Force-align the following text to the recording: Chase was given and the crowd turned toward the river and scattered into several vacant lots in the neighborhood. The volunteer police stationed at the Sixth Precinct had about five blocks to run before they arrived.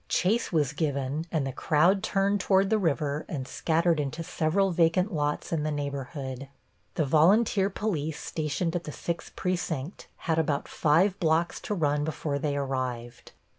Chase 0.09 0.51
was 0.51 0.73
given 0.73 1.27
and 1.31 1.45
the 1.45 1.51
crowd 1.51 2.01
turned 2.01 2.39
toward 2.39 2.71
the 2.71 2.79
river 2.79 3.23
and 3.29 3.47
scattered 3.47 3.99
into 3.99 4.23
several 4.23 4.71
vacant 4.71 5.13
lots 5.13 5.51
in 5.53 5.61
the 5.61 5.69
neighborhood. 5.69 6.47
The 6.95 7.05
volunteer 7.05 7.69
police 7.69 8.19
stationed 8.19 8.75
at 8.75 8.85
the 8.85 8.91
Sixth 8.91 9.35
Precinct 9.35 10.07
had 10.25 10.39
about 10.39 10.67
five 10.67 11.19
blocks 11.19 11.59
to 11.59 11.75
run 11.75 12.03
before 12.03 12.39
they 12.39 12.57
arrived. 12.57 13.33